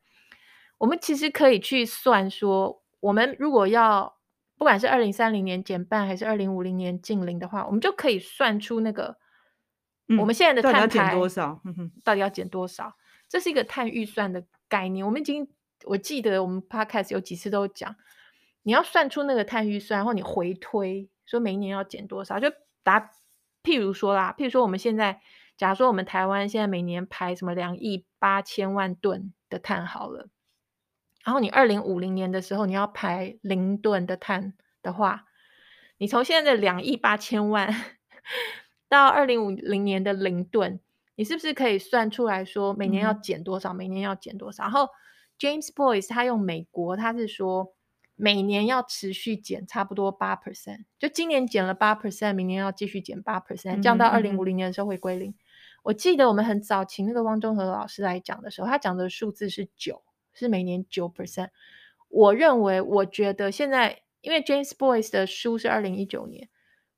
[0.79, 4.17] 我们其实可以去算说，我们如果要
[4.57, 9.17] 不管是二零三零年减半，还是二零五零年近零的话，我们就可以算出那个
[10.19, 11.63] 我们现在的碳排、嗯、到底要减多少？
[12.03, 12.97] 到底要减多少？
[13.29, 15.07] 这是一个碳预算的概念。
[15.07, 15.47] 我们已经，
[15.85, 17.95] 我记得我们 Podcast 有几次都讲。
[18.63, 23.11] 你要算出那个碳预算，然后你回推说每一年要减多少，就打
[23.63, 25.21] 譬如说啦，譬如说我们现在，
[25.57, 30.29] 假如说我们台湾现在每年排什么两亿八千万吨的碳好了，
[31.25, 35.27] 然后你二零五零年的时候你要排零吨的碳的话，
[35.99, 37.75] 你从现在的两亿八千万
[38.89, 40.81] 到二零五零年的零吨，
[41.17, 43.73] 你是不是可以算出来说每年要减多少？
[43.73, 44.63] 嗯、每年要减多少？
[44.65, 44.89] 然后
[45.39, 47.75] James Boyce 他用美国，他是说
[48.21, 55.31] 每年要持续减差不多八 percent，就今年减了八 percent，明年要继续减八 percent，降到二零五零年的时候会归零。
[55.31, 55.45] 嗯嗯嗯
[55.85, 60.03] 我记得我们很早请那个汪中和老师来讲的时候，他讲的数字是九，
[60.35, 61.51] 是每年九 percent。
[62.09, 66.49] 我认为，我觉得现在因为 James Boyce 的书是二零一九年，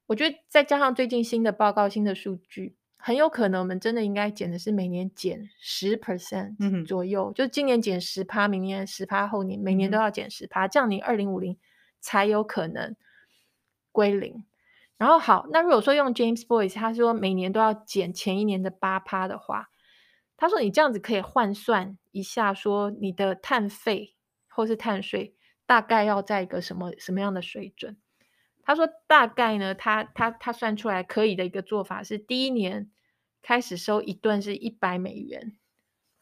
[0.06, 11.58] 我觉得再加上最近新的报告、新的数据，很有可能我们真的应该减的是每年减十 percent 左右，嗯、就今年减十趴，明年十趴，后年每年都要减十趴，这样你二零五零
[12.00, 12.94] 才有可能
[13.90, 14.44] 归零。
[14.98, 19.70] 然后好，那如果说用 James Boyce，他说每年都要减前一年的八趴的话，
[20.36, 24.14] 他说你这样子可以换算一下，说你的碳费
[24.48, 25.34] 或是碳税
[25.64, 27.96] 大概要在一个什么什么样的水准？
[28.70, 32.90] 他说大概呢，他他他算出来可以的一个做法是，第一年
[33.42, 35.56] 开始收一顿是一百美元，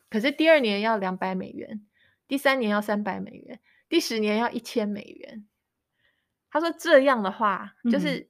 [0.09, 1.87] 可是第二年要两百美元，
[2.27, 5.47] 第三年要三百美元，第十年要一千美元。
[6.51, 8.19] 他说这样的话就是。
[8.21, 8.29] 嗯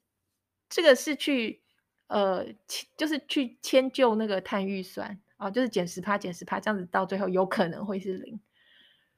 [0.71, 1.63] 这个是去
[2.09, 2.45] 呃，
[2.95, 8.39] 就是去迁就那个碳预算啊，就是减十趴，减十趴，这样子到最后有可能会是零，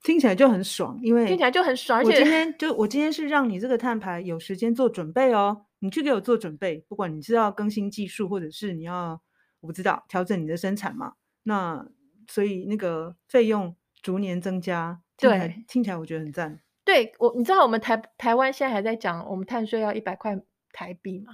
[0.03, 1.99] 听起来就很爽，因为听起来就很爽。
[2.01, 9.21] 而且我今 天就我今天是让你这个碳排有时间做准备哦，你去给我做准备，不管你是要更新技术，或者是你要
[9.61, 11.87] 我不知道调整你的生产嘛，那
[12.29, 16.61] 所以那个费用逐年增加，听起来对，听起来我觉得很赞。
[16.85, 20.39] 对我，你知道我们台台湾现在还在讲我们碳税要一百块。
[20.73, 21.33] 台币嘛，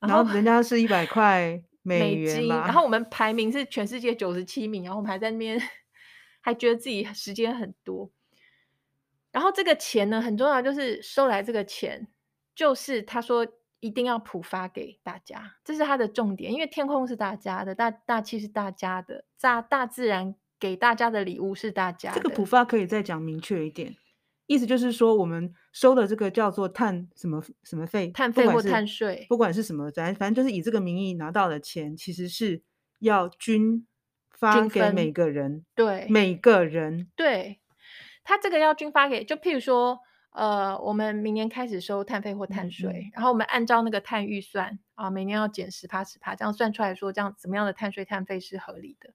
[0.00, 5.60] 然后人家是一百块美元然后我们排名是全世界九十七名，然后我们还在那边
[6.40, 8.10] 还觉得自己时间很多。
[9.30, 12.08] 然后这个钱呢，很重要，就是收来这个钱，
[12.54, 13.46] 就是他说
[13.80, 22.20] 一定要普发给大家，这是他的重点，因为天空是大家的，大大气是大家的，大大自然给大家的礼物是大家的。
[22.20, 23.94] 这个普发可以再讲明确一点。
[24.46, 32.62] 意思就是说，我们收的这个叫做碳什么什么费，碳费或碳税，不管是什么，反反正就是以这个名义拿到的钱，其实是
[33.00, 33.86] 要均
[34.38, 35.64] 发给每个人。
[35.74, 37.10] 对，每个人。
[37.16, 37.60] 对，
[38.24, 49.10] 他这个要均发给，就譬如说，呃，我们明年开始收碳费或碳税，嗯、然后我们按照那个碳预算啊，每年要减十趴十趴，这样算出来说，这样怎么样的碳税碳费是合理的。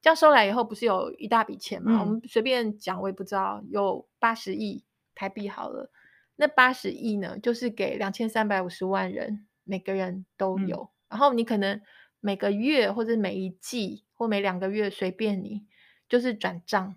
[0.00, 1.92] 这样收来以后，不是有一大笔钱吗？
[1.92, 5.90] 嗯、我们随便讲，我也不知道，有八十亿台币好了。
[6.36, 10.92] 那八十亿呢，就是给两千三百五十万人，每个人都有。
[10.92, 11.80] 嗯、然后你可能
[12.20, 15.66] 每个月或者每一季或每两个月随便你，
[16.08, 16.96] 就是转账。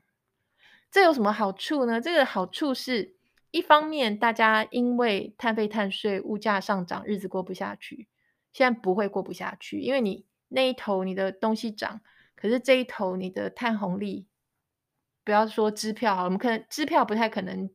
[0.90, 2.02] 这有什么好处呢？
[2.02, 3.16] 这个好处是
[3.52, 8.08] 一方面，大家因为碳费碳税物价上涨，日子过不下去，
[8.52, 12.02] 现在不会过不下去，因为你那一头你的东西涨。
[12.36, 14.28] 可是这一头你的碳红利，
[15.24, 17.70] 不要说支票好，我们可能支票不太可能，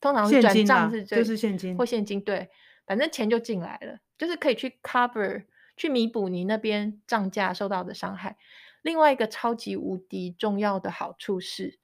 [0.00, 2.50] 通常是转账是最就是现金或现金，对，
[2.84, 5.44] 反正钱就进来了，就是可以去 cover
[5.80, 8.36] 去弥补你那边涨价受到的伤害。
[8.82, 11.78] 另外一个超级无敌重要的好处是，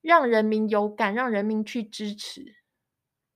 [0.00, 2.54] 让人民有感，让人民去支持，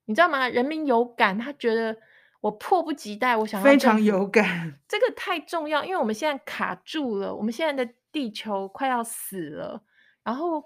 [0.05, 0.49] 你知道吗？
[0.49, 1.97] 人民有感，他觉得。
[2.43, 9.83] 我迫不及待，我想要非常有感，这个太重要，因为我们现在卡住了，我们现在的地球快要死了，
[10.25, 10.65] 然后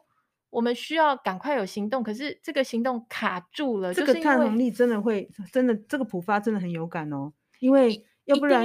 [0.50, 8.64] 我们需要赶快有行动，可是这个行动卡住了，这个碳红利真的会真的这个普发真的很有感哦，因为要不然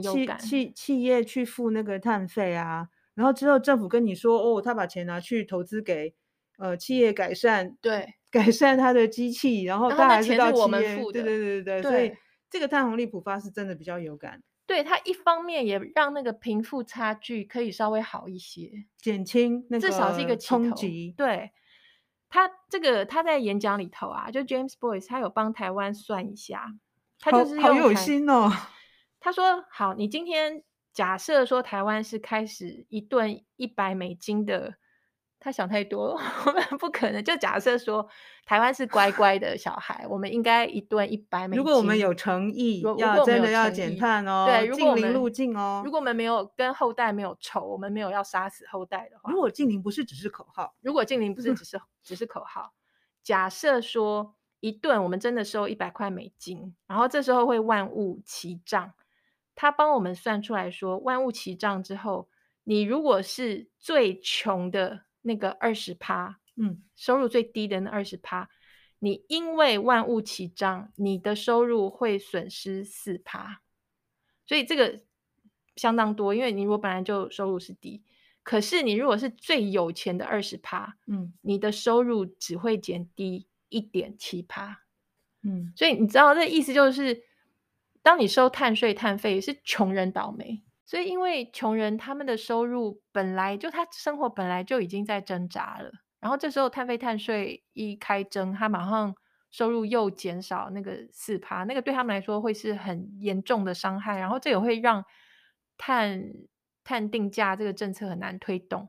[0.00, 6.14] 就是企企企业去付那个碳费啊，然后之后政府跟你说哦，他把钱拿去投资给
[6.58, 12.12] 呃企业改善，对，改善他的机器，然后他还是到企业，对对对对对，所以。
[12.48, 21.12] 这个碳红利普发是真的比较有感，对，它一方面也让那个贫富差距可以稍微好一些，减轻那个至少是一个冲击。
[21.16, 21.50] 对，
[22.28, 26.72] 他这个他在演讲里头啊，就 James Boyce 他有帮台湾算一下，
[27.18, 28.50] 他就是好，好有心哦。
[29.26, 30.62] 他说：“好，你今天
[30.92, 34.74] 假设说台湾是开始一顿一百美金的。”
[35.40, 36.14] 他想太多了，
[36.46, 37.22] 我们不可能。
[37.24, 38.08] 就假设说
[38.44, 41.58] 台湾是乖乖的小孩，我们应该一顿一百美金。
[41.58, 45.82] 如果我们有诚意，要真的要减碳哦，对，如果净零路径哦。
[45.84, 52.72] 如果我们没有跟后代没有仇，我们没有要杀死后代的话，如果净零不是只是口号，如果净零不是只是 只是口号，
[53.24, 58.92] 假设说一顿我们真的收一百块美金，然后这时候会万物齐涨，
[59.56, 62.28] 他帮我们算出来说，万物齐涨之后，
[62.62, 65.02] 你如果是最穷的。
[65.28, 68.48] 那个二十趴，嗯，收入最低的那二十趴，
[69.00, 73.60] 你因为万物齐涨，你的收入会损失四趴，
[74.46, 75.00] 所以这个
[75.74, 76.32] 相当多。
[76.32, 78.04] 因为你如果本来就收入是低，
[78.44, 84.82] 可是你如果是最有钱的二十趴，嗯，你的收入只会减低一点七趴，
[85.42, 87.24] 嗯，所以你知道这意思就是，
[88.06, 90.62] 当你收碳税碳费，是穷人倒霉。
[90.84, 95.90] 所以因为穷人他们的收入本来就他生活本来就已经在挣扎了。
[96.20, 99.12] 然后这时候碳费碳税一开征，他马上
[99.50, 104.16] 收入又减少那个四趴，那个对他们来说会是很严重的伤害。
[104.20, 105.04] 然后这也会让
[105.76, 106.22] 碳
[106.84, 108.88] 碳定价这个政策很难推动。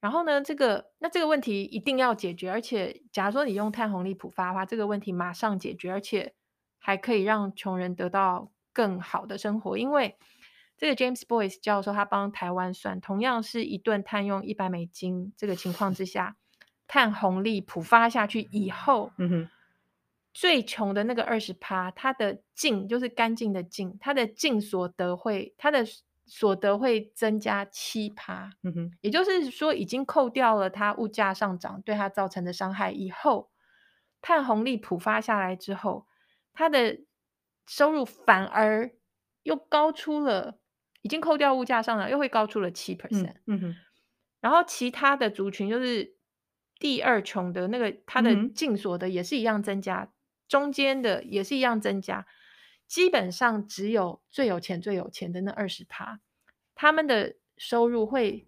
[0.00, 6.34] 然后呢，这个那这个问题一定要解决，而且假如说你用碳红利普发的话，这个问题马上解决，而且
[6.82, 10.18] 还可以让穷人得到更好的生活，因为。
[10.78, 16.36] 这个 James Boyce 教授他帮台湾算，同样是一顿碳用一百美金这个情况之下，
[16.88, 19.50] 碳红利普发下去以后，嗯哼，
[20.34, 25.84] 最穷的那个二十趴，他的净就是干净的净，他的净所得会，他的
[26.26, 33.50] 所得会增加七趴，嗯哼，也就是说已经扣掉了它物价上涨对它造成的伤害以后，
[34.20, 36.06] 碳红利普发下来之后，
[36.52, 37.00] 它的
[37.66, 38.90] 收入反而
[39.42, 40.58] 又高出了。
[41.04, 43.34] 已经扣掉物价上涨，又会高出了七 percent。
[43.48, 43.76] 嗯哼，
[44.38, 46.14] 然后其他的族群就是
[46.78, 50.12] 第二穷的那个，他的净所得也是一样增加，嗯、
[50.46, 52.24] 中间的也是一样增加，
[52.86, 56.20] 基本上只有最有钱最有钱的那二十趴，
[56.76, 58.46] 他们的收入会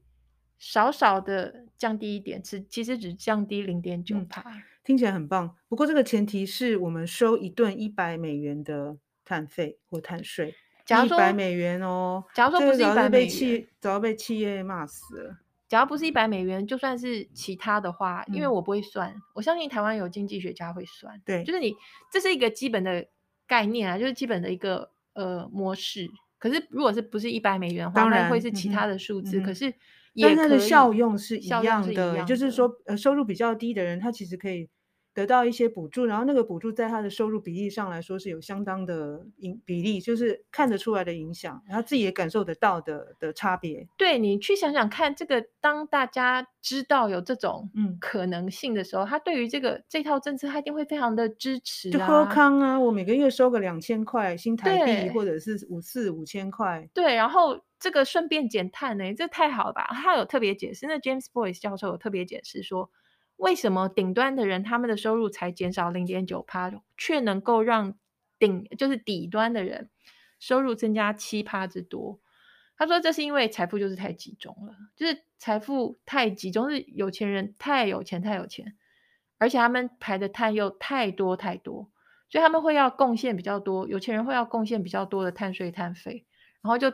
[0.56, 4.44] 少少的降低一点，只其实只降低零点九趴。
[4.84, 10.54] 听起来很棒，不过这个前提是我们收一顿一百美元的碳费或碳税。
[10.84, 15.38] 假如说一百美元哦，假如说不是一百美元，早要被企业骂死了。
[15.66, 21.18] 假如不是一百美元，就算是其他的话，因为我不会算，嗯、我相信台湾有经济学家会算。
[21.24, 21.74] 对，就是你
[22.12, 23.06] 这是一个基本的
[23.46, 26.10] 概念啊，就是基本的一个呃模式。
[26.38, 29.40] 可是如果是不是一百美元的话，当然会是其他的数字。
[29.40, 29.72] 嗯、可是
[30.20, 34.68] 但它的效用是一样的，就是说呃收入比较低的人，他其实可以。
[35.16, 43.86] 得到一些补助，然后那个补助在他的收入比例上来说是有相当的影比例，就是看得出来的影响，然后自己也感受得到的的差别。
[43.96, 51.92] 对，你去想想看，这个当大家知道有这种嗯可能性的时候，嗯、他对于这个这套政策他一定会非常的支持、啊。
[51.92, 56.90] 就喝康啊，我每个月收个两千块新台币，或者是五四五千块。
[56.92, 59.86] 对，然后这个顺便减碳呢，这太好了吧？
[59.92, 62.90] 他有特别解释，那 James Boyce 教授有特别解释说。
[63.36, 67.98] 为什么顶端的人他们的收入才减少零点九趴，却能够让
[68.38, 69.90] 顶就是底端的人
[70.38, 72.20] 收入增加七趴之多？
[72.76, 78.76] 他说这是因为财富就是太集中了，就是财富太集中，是有钱人太有钱太有钱，
[79.38, 81.90] 而且他们排的碳又太多太多，
[82.28, 86.24] 所以他们会要贡献比较多，有钱人会要贡献比较多的碳税碳费，
[86.62, 86.92] 然后就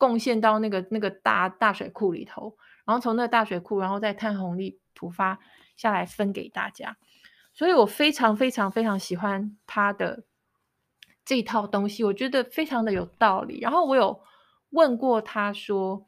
[0.00, 5.38] 贡献到那个那个大大水库里头，然后从那个大水库，然后再碳红利普发。
[5.76, 6.98] 下来分给大家，
[7.54, 10.24] 所以我非常非常非常喜欢他的
[11.24, 13.60] 这套东西，我觉得非常的有道理。
[13.60, 14.20] 然后我有
[14.68, 16.06] 问过他说，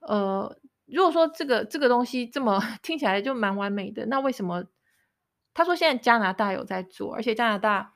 [0.00, 0.54] 呃，
[0.84, 4.66] 如果说这个这个东西这么 听起来就蛮完美的，那为什么？
[5.54, 7.94] 他说现在加拿大有在做，而且加拿大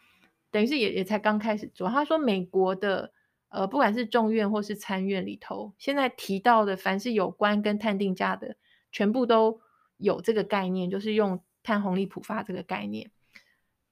[0.51, 1.91] 等于是也也才刚开始做。
[1.91, 3.13] 他说美国的
[3.55, 8.57] 呃，不管是众院或是参院里头，现在提到的凡是有关跟碳定价的，
[8.93, 9.61] 全部都。
[9.97, 13.13] 有这个概念，就是用碳红利普发这个概念，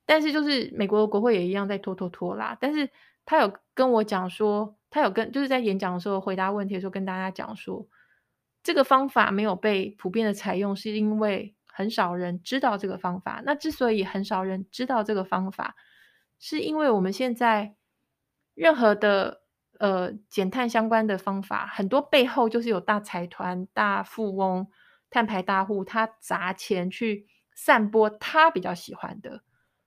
[0.05, 2.59] 但是就是美国的国会也一样在拖拖拖拉。
[2.61, 2.91] 但是
[3.25, 7.87] 他有跟我讲说，他有跟就是在演讲的时候回答问题的时候跟大家讲说，
[8.65, 13.41] 这个方法没有被普遍的采用，是因为很少人知道这个方法。
[13.47, 15.77] 那之所以很少人知道这个方法，
[16.41, 17.77] 是因为我们现在
[18.55, 19.42] 任何的
[19.83, 24.69] 呃减碳相关的方法，很多背后就是有大财团、大富翁。
[25.15, 29.43] 碳排大户，他砸钱去散播他比较喜欢的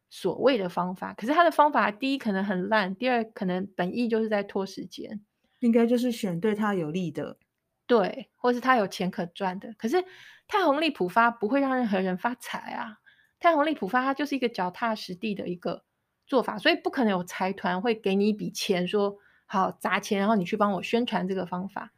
[0.08, 5.26] 所谓的方法，可是他的方法第一可能很烂，第二可能本意就是在拖时间，
[5.62, 7.40] 应该就是选对他有利的，
[7.88, 9.74] 对，或是他有钱可赚的。
[9.80, 10.06] 可是
[10.48, 13.00] 太红利普发不会让任何人发财啊，
[13.40, 15.84] 太红利普发它就是一个脚踏实地的一个
[16.28, 19.18] 做法，所以不可能有财团会给你一笔钱说
[19.56, 21.92] 好砸钱，然后你去帮我宣传这个方法。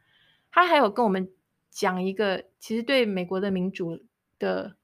[0.50, 1.30] 他还有跟我们。
[1.70, 4.02] 讲一个，其实对美国的民主
[4.38, 4.74] 的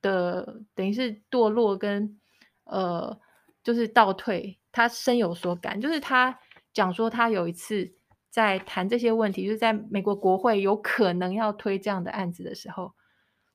[0.00, 2.18] 的等于是堕落跟
[2.64, 3.20] 呃，
[3.62, 5.78] 就是倒退，他深有所感。
[5.78, 6.38] 就是他
[6.72, 7.92] 讲说，他有一次
[8.30, 12.94] 在谈这些问题，就是在美国国会有可能要推这样的案子的时候，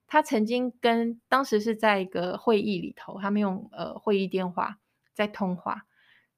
[0.05, 4.77] 他曾经跟当时是在一个会议里头，他们用呃会议电话
[5.13, 5.87] 在通话，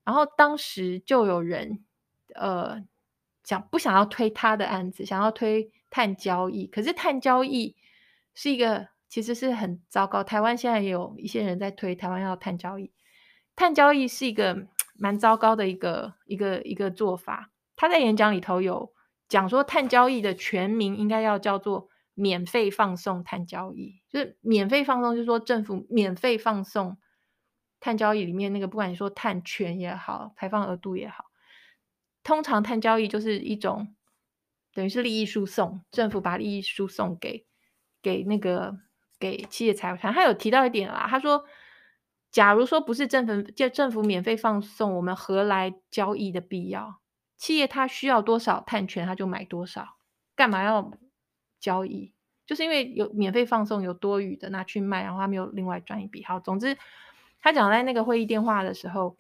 [0.05, 1.84] 然后当时就有人
[2.38, 2.83] 呃
[3.43, 7.75] 想不想要推他的案子，想要推碳交易，可是碳交易
[8.33, 10.23] 是一个其实是很糟糕。
[10.23, 12.91] 台湾现在也有一些人在推台湾要碳交易，
[13.55, 17.51] 碳交易是一个蛮糟糕的一个一个一个做法。
[17.75, 18.93] 他在演讲里头有
[19.27, 21.89] 讲说，碳交易的全名应该要叫做。
[22.19, 26.97] 免费放送碳交易，就是免费放送，就是说政府免费放送
[27.79, 31.25] 碳交易里面那个，不管你说碳权也好，排放额度也好，
[32.28, 33.95] 通常碳交易就是一种
[34.73, 37.45] 等于是利益输送，政府把利益输送给
[38.01, 38.78] 给那个
[39.17, 40.13] 给企业财团。
[40.13, 41.45] 他有提到一点啦，他说，
[42.30, 46.99] 假如说不是政府就政府免费放送，我们何来交易的必要？
[47.38, 49.95] 企业它需要多少碳权，它就买多少，
[50.36, 50.91] 干嘛要？
[51.59, 52.13] 交易
[52.45, 56.23] 就是因为有免费放送，有多余的拿去卖，然后他没有另外赚一笔。
[56.23, 56.78] 好，总之
[57.41, 59.17] 他讲在那个会议电话的时候，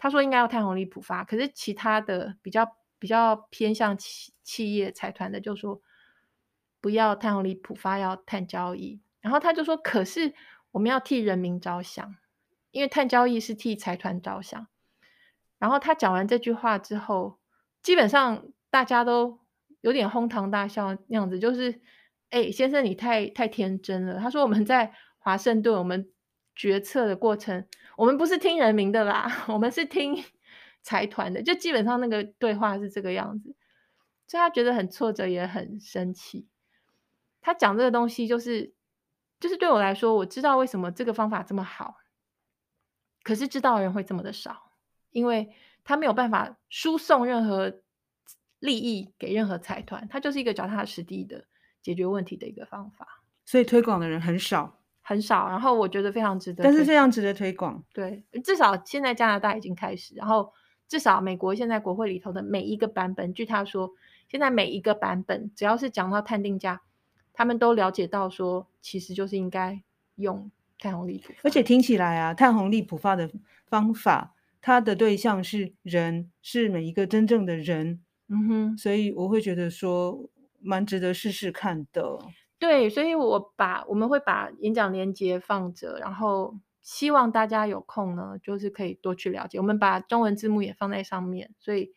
[0.00, 5.80] 他说应该要碳红利普发，可是其他的比较比较偏向企企业财团的就说
[6.80, 9.00] 不要碳红利普发，要碳交易。
[9.20, 10.34] 然后他就说，可是
[10.72, 12.16] 我们要替人民着想，
[12.70, 14.66] 因为碳交易是替财团着想。
[15.58, 17.38] 然后他讲完这句话之后，
[17.82, 19.38] 基本上大家都。
[19.82, 21.80] 有点哄堂大笑那样子，就是，
[22.28, 24.18] 哎、先生你太太天真了。
[24.18, 26.10] 他说我们在华盛顿，我们
[26.60, 30.22] 决策的过程，我们不是听人民的啦， 我们是听
[30.82, 31.42] 财团的。
[31.42, 33.56] 就基本上那个对话是这个样子，
[34.26, 36.46] 所以他觉得很挫折，也很生气。
[37.40, 38.74] 他讲这个东西，就是，
[39.38, 41.96] 就是对我来说，我知道为什么这个方法这么好，
[43.22, 44.72] 可是知道的人会这么的少，
[45.12, 47.80] 因为他没有办法输送任何。
[48.60, 51.46] 利益给任何财团，他就是一个脚踏实地的
[51.80, 53.22] 解决问题的一个方法。
[53.46, 54.79] 所以推广的人很少，
[55.10, 55.48] 很少。
[55.48, 57.82] 然后我觉得非常值得，但是非常值得推广。
[57.92, 60.52] 对，至少现在加拿大已经开始，然后
[60.86, 63.90] 至少美国现在国会里头的每一个版本，据他说，
[64.28, 66.80] 现在每一个版本只要是讲到碳定价，
[67.32, 69.82] 他们都了解到说，其实就是应该
[70.14, 70.48] 用
[70.78, 71.32] 碳红利普。
[71.42, 73.28] 而且听起来啊，碳红利普发的
[73.66, 78.00] 方法，它的对象是人，是每一个真正的人。
[78.28, 80.30] 嗯哼，所以我会觉得说
[80.60, 82.16] 蛮值得试试看的。
[82.60, 89.58] 对，所以我把我们会把演讲连接放着，然后希望大家有空呢，就是可以多去了解。
[89.58, 91.92] 我们把中文字幕也放在上面，所以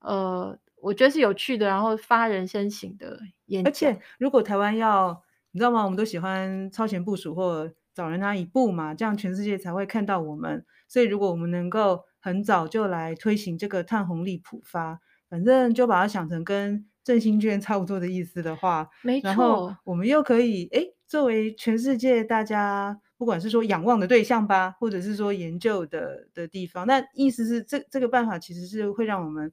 [0.00, 3.70] 呃，我觉得是有趣的，然后发人深省的演讲。
[3.70, 5.84] 而且如果台湾要，你知道吗？
[5.84, 10.64] 我们都喜欢超前部署或早人那一步嘛，这样全世界才会看到我们。
[10.88, 15.00] 所以如果我们能够很早就来推行这个碳红利普发。
[15.28, 19.26] 反正就把它想成跟振兴券差不多的意思的话，没错。
[19.28, 29.52] 然后我们又可以诶，作为全世界大家不管是说仰望的对象吧，或者是说研究的的地方，那意思是这这个办法其实是会让我们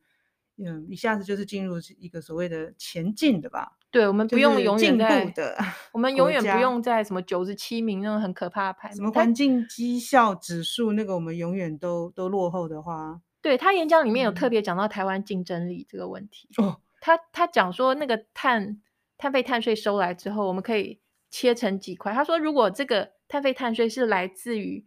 [0.57, 3.73] 嗯一下子就是进入一个所谓的前进的吧？
[3.91, 5.57] 对，我们不用永远在进步的，
[5.93, 13.21] 我们 永远不用在什么九十七名那种很可怕的排名，什么环境绩效指数那个我们永远都都落后的话。
[13.41, 16.49] 对，他演讲里面有特别讲到台湾竞争力这个问题。
[16.57, 18.81] 哦，他他讲说那个碳
[19.17, 22.13] 碳费碳税收来之后，我们可以切成几块。
[22.13, 24.85] 他说，如果这个碳费碳税是来自于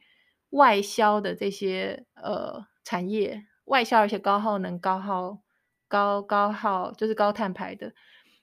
[0.51, 5.41] 外销的这些呃产业，外销而且高耗能、高耗
[5.89, 7.93] 高高耗就是高碳排的，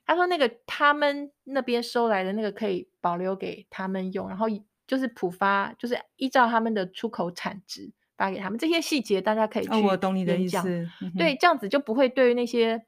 [0.04, 4.46] 他说那个他们那边收来的那个可以保留给他们用，然后
[4.86, 7.92] 就是普发，就是依照他们的出口产值。
[8.16, 9.82] 发给他们这些细节，大家可以去、哦。
[9.82, 10.58] 我懂你的意思。
[11.00, 12.84] 嗯、对，这样子就不会对于那些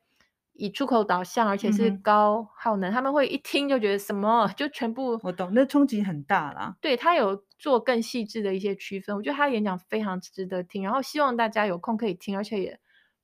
[0.55, 5.19] 以出口导向，而且是高耗能、嗯，他们会一听就觉得什么，就全部。
[5.23, 6.77] 我懂，那冲击很大啦。
[6.81, 12.79] 对，他有做更细致的一些区分，我觉得他的演讲非常值得听，然后希望大家有空可以听，而且也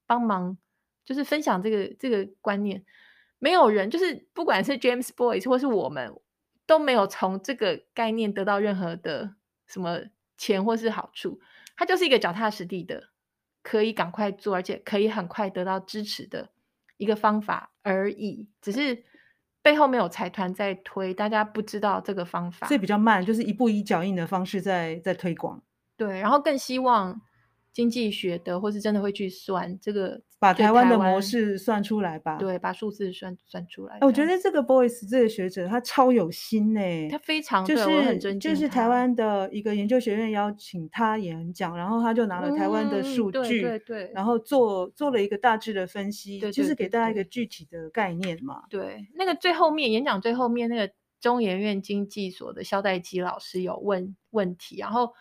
[0.06, 0.56] 帮忙
[1.04, 2.84] 就是分享这个这个观念。
[3.38, 6.12] 没有人就是不管是 James Boyce 或是我们
[6.66, 9.34] 都没有从这个概念得到任何的
[9.66, 10.00] 什么
[10.36, 11.40] 钱或是好处。
[11.76, 13.10] 他就是一个脚踏实地的，
[13.62, 16.50] 可以赶快做，而且可以很快得到支持的
[16.98, 18.46] 一个方法而已。
[18.60, 19.02] 只是
[19.62, 25.62] 背后没有财团在推，大家不知道这个方法，所以比较慢，就是一步一脚印的方式在在推广。
[25.96, 27.20] 对，然后更希望
[27.72, 30.20] 经济学的或是真的会去算这个。
[30.40, 32.36] 把台湾的模式算出来吧。
[32.36, 33.98] 对，把数字算算出来。
[34.02, 48.62] 我觉得这个 Boyce 这个学者他超有心呢、欸，他非常就是很尊敬就是台湾的一个研究学院邀请他演讲，然后他就拿了台湾的数据，嗯、对对对，然后做做了一个大致的分析，对对对对，就是给大家一个具体的概念嘛。
[48.70, 55.12] 对，那个最后面演讲最后面那个中研院经济所的萧代基老师有问问题，然后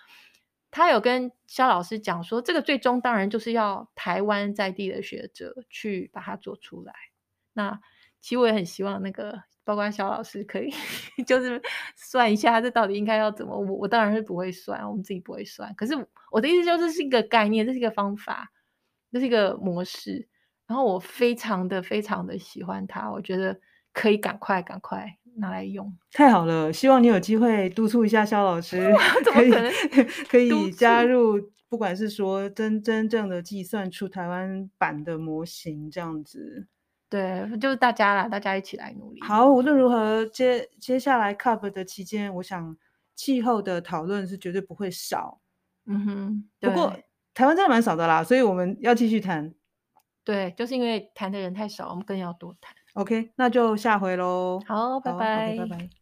[0.71, 6.93] 他有跟萧老师讲说，这个最终当然就是要台湾在地的学者去把它做出来。
[7.53, 7.79] 那
[8.21, 9.43] 其实我也很希望那个。
[9.67, 10.71] 包括萧老师可以，
[11.27, 11.61] 就是
[11.93, 13.53] 算一下这到底应该要怎么。
[13.53, 15.75] 我我当然是不会算，我们自己不会算。
[15.75, 15.93] 可是
[16.31, 18.49] 我的意思就是是一个概念，这是一个方法，
[19.11, 20.25] 这是一个模式。
[20.67, 23.59] 然后我非常的非常的喜欢它，我觉得
[23.91, 25.95] 可以赶快赶快拿来用。
[26.11, 28.91] 太好了，希望你有机会督促一下肖老师，
[29.33, 29.51] 可以
[30.29, 36.67] 可以加入，不管是说真真正的计算出台湾版的模型这样子。
[37.09, 39.21] 对，就是大家啦，大家一起来努力。
[39.21, 42.75] 好，无论如何，接接下来 CUP 的期间，我想
[43.15, 45.39] 气候的讨论是绝对不会少。
[45.85, 46.93] 嗯哼，不过
[47.33, 49.53] 台湾真的蛮少的啦，所以我们要继续谈。
[50.25, 52.75] 对，就是因为谈的人太少，我们更要多谈。
[52.97, 54.59] OK，那就下回喽。
[54.67, 55.97] 好，拜拜，拜拜。